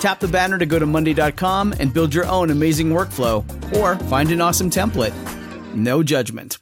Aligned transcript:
Tap 0.00 0.20
the 0.20 0.28
banner 0.28 0.58
to 0.58 0.66
go 0.66 0.78
to 0.78 0.86
Monday.com 0.86 1.74
and 1.80 1.92
build 1.92 2.14
your 2.14 2.26
own 2.26 2.50
amazing 2.50 2.90
workflow 2.90 3.44
or 3.76 3.96
find 4.06 4.30
an 4.30 4.40
awesome 4.40 4.70
template. 4.70 5.14
No 5.74 6.02
judgment. 6.02 6.58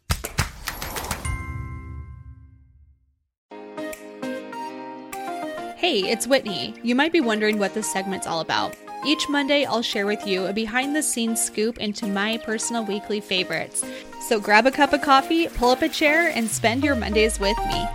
Hey, 5.77 6.10
it's 6.10 6.27
Whitney. 6.27 6.74
You 6.82 6.94
might 6.94 7.12
be 7.12 7.20
wondering 7.20 7.58
what 7.58 7.74
this 7.74 7.92
segment's 7.92 8.27
all 8.27 8.40
about. 8.40 8.74
Each 9.06 9.28
Monday, 9.28 9.66
I'll 9.66 9.82
share 9.82 10.06
with 10.06 10.27
you 10.27 10.46
a 10.46 10.52
behind 10.52 10.96
the 10.96 11.02
scenes 11.02 11.44
scoop 11.44 11.77
into 11.78 12.06
my 12.06 12.38
personal 12.38 12.84
weekly 12.86 13.20
favorites. 13.20 13.84
So 14.28 14.40
grab 14.40 14.66
a 14.66 14.70
cup 14.70 14.94
of 14.94 15.02
coffee, 15.02 15.46
pull 15.48 15.68
up 15.68 15.82
a 15.82 15.88
chair, 15.90 16.30
and 16.34 16.48
spend 16.48 16.82
your 16.82 16.94
Mondays 16.94 17.38
with 17.38 17.58
me. 17.66 17.86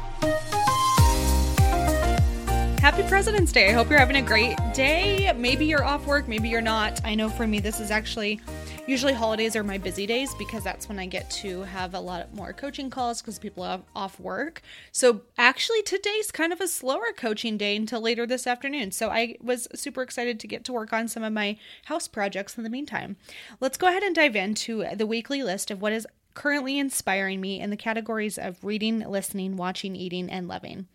President's 3.29 3.51
Day. 3.51 3.69
I 3.69 3.73
hope 3.73 3.91
you're 3.91 3.99
having 3.99 4.15
a 4.15 4.23
great 4.23 4.57
day. 4.73 5.31
Maybe 5.37 5.67
you're 5.67 5.83
off 5.83 6.07
work, 6.07 6.27
maybe 6.27 6.49
you're 6.49 6.61
not. 6.61 6.99
I 7.05 7.13
know 7.13 7.29
for 7.29 7.45
me, 7.45 7.59
this 7.59 7.79
is 7.79 7.91
actually 7.91 8.41
usually 8.87 9.13
holidays 9.13 9.55
are 9.55 9.63
my 9.63 9.77
busy 9.77 10.07
days 10.07 10.33
because 10.33 10.63
that's 10.63 10.89
when 10.89 10.97
I 10.97 11.05
get 11.05 11.29
to 11.43 11.61
have 11.61 11.93
a 11.93 11.99
lot 11.99 12.33
more 12.33 12.53
coaching 12.53 12.89
calls 12.89 13.21
because 13.21 13.37
people 13.37 13.61
are 13.61 13.81
off 13.95 14.19
work. 14.19 14.63
So 14.91 15.21
actually, 15.37 15.83
today's 15.83 16.31
kind 16.31 16.51
of 16.51 16.59
a 16.59 16.67
slower 16.67 17.13
coaching 17.15 17.55
day 17.55 17.75
until 17.75 18.01
later 18.01 18.25
this 18.25 18.47
afternoon. 18.47 18.91
So 18.93 19.11
I 19.11 19.35
was 19.39 19.67
super 19.75 20.01
excited 20.01 20.39
to 20.39 20.47
get 20.47 20.63
to 20.63 20.73
work 20.73 20.91
on 20.91 21.07
some 21.07 21.21
of 21.21 21.31
my 21.31 21.59
house 21.85 22.07
projects 22.07 22.57
in 22.57 22.63
the 22.63 22.69
meantime. 22.71 23.15
Let's 23.59 23.77
go 23.77 23.89
ahead 23.89 24.01
and 24.01 24.15
dive 24.15 24.35
into 24.35 24.85
the 24.95 25.05
weekly 25.05 25.43
list 25.43 25.69
of 25.69 25.83
what 25.83 25.93
is 25.93 26.07
currently 26.33 26.79
inspiring 26.79 27.41
me 27.41 27.59
in 27.59 27.69
the 27.69 27.77
categories 27.77 28.39
of 28.39 28.63
reading, 28.63 29.01
listening, 29.01 29.55
watching, 29.55 29.95
eating, 29.95 30.31
and 30.31 30.47
loving. 30.47 30.87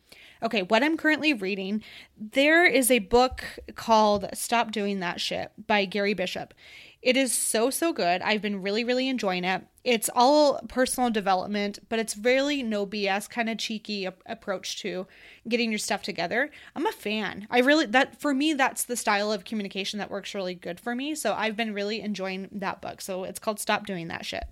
Okay, 0.45 0.61
what 0.61 0.83
I'm 0.83 0.99
currently 0.99 1.33
reading, 1.33 1.83
there 2.19 2.67
is 2.67 2.91
a 2.91 2.99
book 2.99 3.43
called 3.77 4.29
Stop 4.35 4.73
Doing 4.73 5.01
That 5.01 5.19
Shit 5.19 5.53
by 5.67 5.87
Gary 5.87 6.13
Bishop. 6.13 6.53
It 7.01 7.17
is 7.17 7.33
so, 7.33 7.71
so 7.71 7.95
good. 7.95 8.21
I've 8.21 8.43
been 8.43 8.61
really, 8.61 8.85
really 8.85 9.09
enjoying 9.09 9.45
it. 9.45 9.65
It's 9.85 10.11
all 10.15 10.61
personal 10.69 11.09
development, 11.09 11.79
but 11.89 11.99
it's 11.99 12.19
really 12.19 12.63
no 12.63 12.87
BS, 12.87 13.29
kind 13.29 13.49
of 13.49 13.57
cheeky 13.57 14.07
approach 14.27 14.81
to 14.83 15.07
getting 15.49 15.71
your 15.71 15.79
stuff 15.79 16.03
together. 16.03 16.51
I'm 16.77 16.87
a 16.87 16.93
fan. 16.93 17.47
I 17.51 17.61
really, 17.61 17.87
that 17.87 18.21
for 18.21 18.35
me, 18.35 18.53
that's 18.53 18.85
the 18.85 18.97
style 18.97 19.33
of 19.33 19.47
communication 19.47 19.99
that 19.99 20.11
works 20.11 20.35
really 20.35 20.55
good 20.55 20.79
for 20.79 20.95
me. 20.95 21.15
So 21.15 21.33
I've 21.33 21.57
been 21.57 21.73
really 21.73 22.03
enjoying 22.03 22.51
that 22.53 22.83
book. 22.83 23.01
So 23.01 23.25
it's 23.25 23.39
called 23.39 23.61
Stop 23.61 23.87
Doing 23.87 24.09
That 24.09 24.27
Shit. 24.27 24.45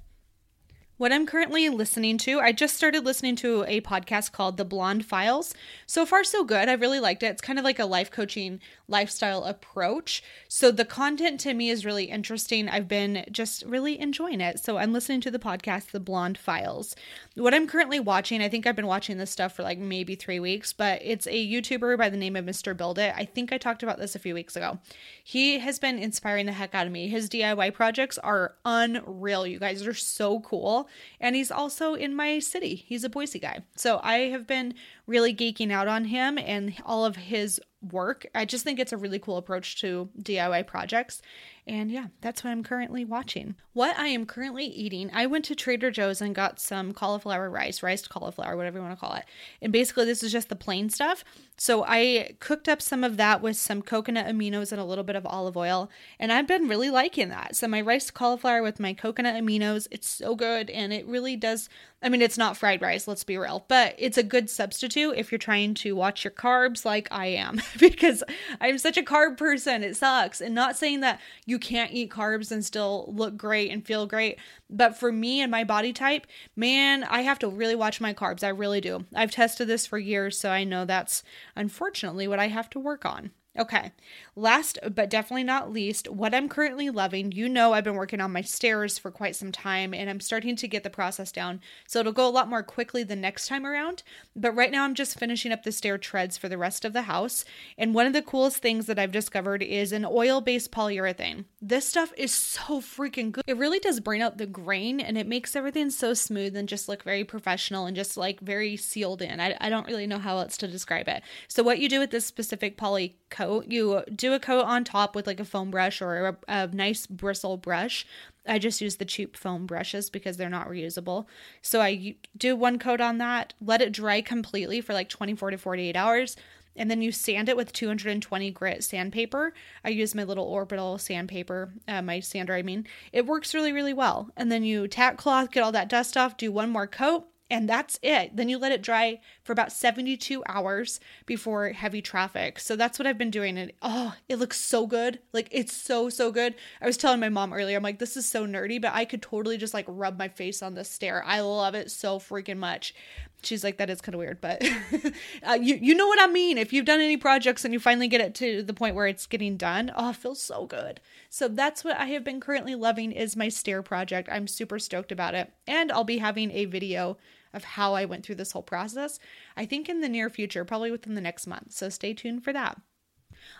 What 1.02 1.10
I'm 1.10 1.26
currently 1.26 1.68
listening 1.68 2.16
to, 2.18 2.38
I 2.38 2.52
just 2.52 2.76
started 2.76 3.04
listening 3.04 3.34
to 3.34 3.64
a 3.66 3.80
podcast 3.80 4.30
called 4.30 4.56
The 4.56 4.64
Blonde 4.64 5.04
Files. 5.04 5.52
So 5.84 6.06
far, 6.06 6.22
so 6.22 6.44
good. 6.44 6.68
I 6.68 6.74
really 6.74 7.00
liked 7.00 7.24
it. 7.24 7.26
It's 7.26 7.42
kind 7.42 7.58
of 7.58 7.64
like 7.64 7.80
a 7.80 7.86
life 7.86 8.08
coaching 8.08 8.60
lifestyle 8.86 9.42
approach. 9.42 10.22
So 10.46 10.70
the 10.70 10.84
content 10.84 11.40
to 11.40 11.54
me 11.54 11.70
is 11.70 11.84
really 11.84 12.04
interesting. 12.04 12.68
I've 12.68 12.86
been 12.86 13.24
just 13.32 13.64
really 13.64 13.98
enjoying 13.98 14.40
it. 14.40 14.60
So 14.60 14.76
I'm 14.76 14.92
listening 14.92 15.20
to 15.22 15.30
the 15.32 15.40
podcast, 15.40 15.90
The 15.90 15.98
Blonde 15.98 16.38
Files. 16.38 16.94
What 17.34 17.52
I'm 17.52 17.66
currently 17.66 17.98
watching, 17.98 18.40
I 18.40 18.48
think 18.48 18.69
I've 18.69 18.76
been 18.76 18.86
watching 18.86 19.19
this 19.19 19.32
stuff 19.32 19.56
for 19.56 19.64
like 19.64 19.78
maybe 19.78 20.14
three 20.14 20.38
weeks, 20.38 20.72
but 20.72 21.00
it's 21.02 21.26
a 21.26 21.50
YouTuber 21.50 21.98
by 21.98 22.10
the 22.10 22.16
name 22.16 22.36
of 22.36 22.44
Mr. 22.44 22.76
Build 22.76 23.00
It. 23.00 23.12
I 23.16 23.24
think 23.24 23.52
I 23.52 23.58
talked 23.58 23.82
about 23.82 23.98
this 23.98 24.14
a 24.14 24.20
few 24.20 24.34
weeks 24.34 24.54
ago. 24.54 24.78
He 25.24 25.58
has 25.58 25.80
been 25.80 25.98
inspiring 25.98 26.46
the 26.46 26.52
heck 26.52 26.76
out 26.76 26.86
of 26.86 26.92
me. 26.92 27.08
His 27.08 27.28
DIY 27.28 27.74
projects 27.74 28.19
are 28.19 28.54
unreal. 28.64 29.48
You 29.48 29.58
guys 29.58 29.84
are 29.84 29.94
so 29.94 30.38
cool. 30.38 30.88
And 31.20 31.36
he's 31.36 31.50
also 31.50 31.94
in 31.94 32.14
my 32.14 32.38
city. 32.38 32.75
He's 32.75 33.04
a 33.04 33.08
Boise 33.08 33.38
guy. 33.38 33.60
So 33.76 34.00
I 34.03 34.30
have 34.30 34.47
been 34.47 34.75
really 35.06 35.34
geeking 35.34 35.72
out 35.72 35.88
on 35.88 36.06
him 36.06 36.38
and 36.38 36.75
all 36.84 37.04
of 37.04 37.16
his 37.16 37.60
work. 37.91 38.26
I 38.34 38.44
just 38.44 38.64
think 38.64 38.78
it's 38.78 38.92
a 38.92 38.97
really 38.97 39.19
cool 39.19 39.36
approach 39.36 39.81
to 39.81 40.08
DIY 40.20 40.66
projects. 40.66 41.22
And 41.65 41.93
yeah, 41.93 42.06
that's 42.21 42.43
what 42.43 42.50
I'm 42.50 42.65
currently 42.65 43.05
watching. 43.05 43.55
What 43.73 43.97
I 43.97 44.09
am 44.09 44.27
currently 44.27 44.65
eating, 44.65 45.11
I 45.15 45.27
went 45.27 45.45
to 45.45 45.55
Trader 45.55 45.93
Joe's 45.93 46.21
and 46.21 46.34
got 46.34 46.59
some 46.59 46.93
cauliflower 46.93 47.49
rice, 47.49 47.84
riced 47.84 48.11
cauliflower, 48.11 48.56
whatever 48.56 48.78
you 48.78 48.83
want 48.83 48.99
to 48.99 49.00
call 49.00 49.15
it. 49.15 49.25
And 49.61 49.73
basically, 49.73 50.05
this 50.05 50.25
is 50.25 50.33
just 50.33 50.49
the 50.49 50.56
plain 50.56 50.91
stuff. 50.91 51.25
So 51.56 51.84
I 51.87 52.34
cooked 52.41 52.69
up 52.69 52.83
some 52.83 53.05
of 53.05 53.17
that 53.19 53.43
with 53.43 53.56
some 53.56 53.81
coconut 53.81 54.27
aminos 54.27 54.73
and 54.73 54.81
a 54.81 54.84
little 54.84 55.05
bit 55.05 55.15
of 55.15 55.25
olive 55.25 55.56
oil. 55.56 55.89
And 56.19 56.33
I've 56.33 56.49
been 56.49 56.67
really 56.67 56.91
liking 56.91 57.28
that. 57.28 57.55
So 57.55 57.69
my 57.69 57.81
riced 57.81 58.12
cauliflower 58.12 58.62
with 58.62 58.81
my 58.81 58.93
coconut 58.93 59.37
aminos, 59.37 59.87
it's 59.93 60.09
so 60.09 60.34
good. 60.34 60.69
And 60.69 60.93
it 60.93 61.06
really 61.06 61.37
does. 61.37 61.69
I 62.02 62.08
mean, 62.08 62.22
it's 62.22 62.38
not 62.38 62.56
fried 62.56 62.82
rice, 62.82 63.06
let's 63.06 63.22
be 63.22 63.38
real, 63.38 63.64
but 63.68 63.94
it's 63.96 64.18
a 64.18 64.22
good 64.22 64.50
substitute 64.50 65.14
if 65.16 65.30
you're 65.30 65.38
trying 65.38 65.74
to 65.74 65.94
watch 65.94 66.24
your 66.24 66.32
carbs 66.32 66.84
like 66.84 67.06
I 67.10 67.26
am, 67.26 67.60
because 67.78 68.24
I'm 68.60 68.78
such 68.78 68.96
a 68.96 69.02
carb 69.02 69.36
person. 69.36 69.84
It 69.84 69.96
sucks. 69.96 70.40
And 70.40 70.54
not 70.54 70.76
saying 70.76 71.00
that 71.00 71.20
you 71.46 71.58
can't 71.58 71.92
eat 71.92 72.10
carbs 72.10 72.50
and 72.50 72.64
still 72.64 73.12
look 73.14 73.36
great 73.36 73.70
and 73.70 73.86
feel 73.86 74.06
great, 74.06 74.38
but 74.68 74.96
for 74.96 75.12
me 75.12 75.40
and 75.40 75.50
my 75.50 75.64
body 75.64 75.92
type, 75.92 76.26
man, 76.56 77.04
I 77.04 77.22
have 77.22 77.38
to 77.40 77.48
really 77.48 77.76
watch 77.76 78.00
my 78.00 78.12
carbs. 78.12 78.42
I 78.42 78.48
really 78.48 78.80
do. 78.80 79.04
I've 79.14 79.30
tested 79.30 79.69
this 79.69 79.86
for 79.86 79.98
years, 79.98 80.38
so 80.38 80.50
I 80.50 80.64
know 80.64 80.84
that's 80.84 81.22
unfortunately 81.54 82.26
what 82.26 82.40
I 82.40 82.48
have 82.48 82.69
to 82.70 82.80
work 82.80 83.04
on. 83.04 83.30
Okay, 83.58 83.92
last 84.34 84.78
but 84.94 85.10
definitely 85.10 85.44
not 85.44 85.70
least, 85.70 86.08
what 86.08 86.34
I'm 86.34 86.48
currently 86.48 86.88
loving. 86.88 87.32
You 87.32 87.50
know, 87.50 87.74
I've 87.74 87.84
been 87.84 87.96
working 87.96 88.20
on 88.22 88.32
my 88.32 88.40
stairs 88.40 88.96
for 88.96 89.10
quite 89.10 89.36
some 89.36 89.52
time 89.52 89.92
and 89.92 90.08
I'm 90.08 90.20
starting 90.20 90.56
to 90.56 90.66
get 90.66 90.84
the 90.84 90.88
process 90.88 91.30
down. 91.30 91.60
So 91.86 92.00
it'll 92.00 92.12
go 92.12 92.26
a 92.26 92.30
lot 92.30 92.48
more 92.48 92.62
quickly 92.62 93.02
the 93.02 93.14
next 93.14 93.48
time 93.48 93.66
around. 93.66 94.04
But 94.34 94.56
right 94.56 94.70
now, 94.70 94.84
I'm 94.84 94.94
just 94.94 95.18
finishing 95.18 95.52
up 95.52 95.64
the 95.64 95.72
stair 95.72 95.98
treads 95.98 96.38
for 96.38 96.48
the 96.48 96.56
rest 96.56 96.86
of 96.86 96.94
the 96.94 97.02
house. 97.02 97.44
And 97.76 97.94
one 97.94 98.06
of 98.06 98.14
the 98.14 98.22
coolest 98.22 98.62
things 98.62 98.86
that 98.86 98.98
I've 98.98 99.12
discovered 99.12 99.62
is 99.62 99.92
an 99.92 100.06
oil 100.06 100.40
based 100.40 100.72
polyurethane. 100.72 101.44
This 101.60 101.87
stuff 101.87 102.10
is 102.16 102.32
so 102.32 102.81
freaking 102.81 103.32
good. 103.32 103.44
It 103.46 103.58
really 103.58 103.81
does 103.81 104.00
bring 104.00 104.22
out 104.22 104.38
the 104.38 104.46
grain 104.46 104.98
and 104.98 105.19
it 105.19 105.26
makes 105.26 105.55
everything 105.55 105.90
so 105.90 106.14
smooth 106.14 106.56
and 106.56 106.66
just 106.66 106.88
look 106.88 107.02
very 107.02 107.22
professional 107.22 107.84
and 107.84 107.94
just 107.94 108.16
like 108.16 108.40
very 108.40 108.78
sealed 108.78 109.20
in. 109.20 109.40
I, 109.40 109.58
I 109.60 109.69
don't 109.69 109.87
really 109.87 110.06
know 110.06 110.19
how 110.19 110.38
else 110.38 110.56
to 110.56 110.69
describe 110.69 111.08
it. 111.08 111.22
So, 111.48 111.62
what 111.62 111.78
you 111.78 111.90
do 111.90 112.00
with 112.00 112.12
this 112.12 112.25
specific 112.25 112.78
poly 112.78 113.19
coat. 113.47 113.67
You 113.69 114.03
do 114.15 114.33
a 114.33 114.41
coat 114.41 114.65
on 114.65 114.85
top 114.85 115.15
with 115.15 115.27
like 115.27 115.41
a 115.41 115.44
foam 115.44 115.71
brush 115.71 116.00
or 116.00 116.27
a, 116.27 116.37
a 116.49 116.67
nice 116.69 117.06
bristle 117.06 117.56
brush. 117.56 118.06
I 118.47 118.59
just 118.59 118.81
use 118.81 118.97
the 118.97 119.05
cheap 119.05 119.37
foam 119.37 119.67
brushes 119.67 120.11
because 120.11 120.37
they're 120.37 120.49
not 120.49 120.69
reusable. 120.69 121.27
So 121.61 121.81
I 121.81 122.17
do 122.37 122.56
one 122.56 122.79
coat 122.79 123.00
on 123.00 123.19
that, 123.19 123.55
let 123.61 123.83
it 123.83 123.93
dry 123.93 124.21
completely 124.21 124.81
for 124.81 124.93
like 124.93 125.09
24 125.09 125.53
to 125.53 125.59
48 125.59 125.94
hours, 125.97 126.37
and 126.75 126.91
then 126.91 127.03
you 127.03 127.12
sand 127.12 127.49
it 127.49 127.56
with 127.56 127.73
220 127.73 128.50
grit 128.50 128.83
sandpaper. 128.83 129.53
I 129.85 129.91
use 129.91 130.15
my 130.15 130.25
little 130.25 130.44
orbital 130.44 130.99
sandpaper, 130.99 131.73
uh, 131.87 132.03
my 132.03 132.21
sander, 132.21 132.55
I 132.55 132.62
mean. 132.62 132.87
It 133.12 133.27
works 133.27 133.55
really, 133.55 133.73
really 133.73 133.93
well. 133.93 134.31
And 134.37 134.50
then 134.50 134.65
you 134.65 134.89
tack 134.89 135.19
cloth, 135.19 135.50
get 135.50 135.62
all 135.62 135.73
that 135.73 135.89
dust 135.89 136.17
off, 136.17 136.37
do 136.37 136.50
one 136.50 136.71
more 136.71 136.87
coat, 136.87 137.27
and 137.52 137.69
that's 137.69 137.99
it. 138.02 138.34
Then 138.34 138.49
you 138.49 138.56
let 138.56 138.72
it 138.72 138.82
dry 138.82 139.20
for 139.44 139.52
about 139.52 139.72
72 139.72 140.43
hours 140.49 140.99
before 141.26 141.69
heavy 141.69 142.00
traffic. 142.00 142.58
So 142.58 142.76
that's 142.76 142.99
what 142.99 143.06
I've 143.06 143.19
been 143.19 143.31
doing. 143.31 143.58
And 143.58 143.72
oh, 143.82 144.14
it 144.26 144.37
looks 144.37 144.58
so 144.58 144.87
good. 144.87 145.19
Like 145.34 145.49
it's 145.50 145.75
so, 145.75 146.08
so 146.08 146.32
good. 146.32 146.54
I 146.81 146.87
was 146.87 146.96
telling 146.96 147.20
my 147.20 147.28
mom 147.28 147.52
earlier, 147.52 147.76
I'm 147.76 147.82
like, 147.82 147.99
this 147.99 148.16
is 148.16 148.26
so 148.26 148.46
nerdy, 148.46 148.81
but 148.81 148.94
I 148.94 149.04
could 149.04 149.20
totally 149.20 149.58
just 149.58 149.75
like 149.75 149.84
rub 149.87 150.19
my 150.19 150.28
face 150.28 150.62
on 150.62 150.72
the 150.72 150.82
stair. 150.82 151.22
I 151.26 151.40
love 151.40 151.75
it 151.75 151.90
so 151.90 152.19
freaking 152.19 152.56
much. 152.56 152.94
She's 153.43 153.64
like, 153.64 153.76
that 153.78 153.90
is 153.90 154.00
kind 154.00 154.14
of 154.14 154.20
weird, 154.20 154.40
but 154.40 154.64
uh, 155.46 155.58
you 155.60 155.75
you 155.75 155.96
know 155.96 156.06
what 156.06 156.20
I 156.20 156.28
mean. 156.28 156.58
If 156.58 156.72
you've 156.72 156.84
done 156.84 157.00
any 157.00 157.16
projects 157.16 157.64
and 157.64 157.75
you 157.75 157.81
finally 157.81 158.06
get 158.06 158.20
it 158.20 158.37
to 158.37 158.62
the 158.62 158.72
point 158.72 158.94
where 158.94 159.08
it's 159.08 159.26
getting 159.26 159.56
done, 159.56 159.90
oh, 159.96 160.10
it 160.10 160.16
feels 160.16 160.40
so 160.40 160.64
good. 160.64 161.00
So 161.28 161.48
that's 161.48 161.82
what 161.82 161.98
I 161.98 162.06
have 162.06 162.22
been 162.22 162.40
currently 162.40 162.76
loving 162.76 163.10
is 163.10 163.37
my 163.37 163.48
stair 163.48 163.82
project. 163.82 164.28
I'm 164.31 164.46
super 164.46 164.78
stoked 164.78 165.10
about 165.10 165.34
it, 165.34 165.52
and 165.66 165.90
I'll 165.90 166.05
be 166.05 166.19
having 166.19 166.52
a 166.52 166.66
video 166.66 167.19
of 167.52 167.64
how 167.64 167.94
I 167.94 168.04
went 168.04 168.25
through 168.25 168.37
this 168.37 168.52
whole 168.52 168.62
process. 168.62 169.19
I 169.56 169.66
think 169.66 169.88
in 169.88 170.00
the 170.00 170.08
near 170.08 170.31
future, 170.31 170.64
probably 170.64 170.90
within 170.90 171.14
the 171.14 171.20
next 171.20 171.46
month. 171.46 171.72
So 171.72 171.88
stay 171.88 172.14
tuned 172.14 172.44
for 172.44 172.52
that. 172.52 172.81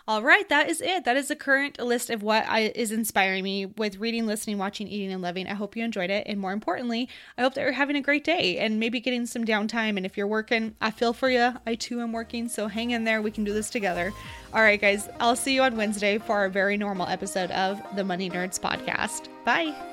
All 0.07 0.21
right, 0.21 0.47
that 0.49 0.69
is 0.69 0.81
it. 0.81 1.05
That 1.05 1.17
is 1.17 1.29
the 1.29 1.35
current 1.35 1.79
list 1.79 2.09
of 2.09 2.23
what 2.23 2.45
I, 2.47 2.71
is 2.75 2.91
inspiring 2.91 3.43
me 3.43 3.65
with 3.65 3.97
reading, 3.97 4.25
listening, 4.25 4.57
watching, 4.57 4.87
eating, 4.87 5.11
and 5.11 5.21
living. 5.21 5.47
I 5.47 5.53
hope 5.53 5.75
you 5.75 5.83
enjoyed 5.83 6.09
it. 6.09 6.25
And 6.27 6.39
more 6.39 6.51
importantly, 6.51 7.09
I 7.37 7.41
hope 7.41 7.53
that 7.53 7.61
you're 7.61 7.71
having 7.71 7.95
a 7.95 8.01
great 8.01 8.23
day 8.23 8.57
and 8.59 8.79
maybe 8.79 8.99
getting 8.99 9.25
some 9.25 9.45
downtime. 9.45 9.97
And 9.97 10.05
if 10.05 10.17
you're 10.17 10.27
working, 10.27 10.75
I 10.81 10.91
feel 10.91 11.13
for 11.13 11.29
you. 11.29 11.53
I 11.65 11.75
too 11.75 12.01
am 12.01 12.11
working. 12.11 12.49
So 12.49 12.67
hang 12.67 12.91
in 12.91 13.03
there. 13.03 13.21
We 13.21 13.31
can 13.31 13.43
do 13.43 13.53
this 13.53 13.69
together. 13.69 14.11
All 14.53 14.61
right, 14.61 14.79
guys, 14.79 15.09
I'll 15.19 15.35
see 15.35 15.55
you 15.55 15.63
on 15.63 15.77
Wednesday 15.77 16.17
for 16.17 16.33
our 16.33 16.49
very 16.49 16.77
normal 16.77 17.07
episode 17.07 17.51
of 17.51 17.81
the 17.95 18.03
Money 18.03 18.29
Nerds 18.29 18.59
podcast. 18.59 19.27
Bye. 19.45 19.92